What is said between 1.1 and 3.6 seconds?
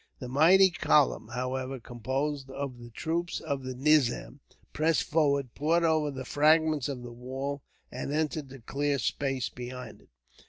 however, composed of the troops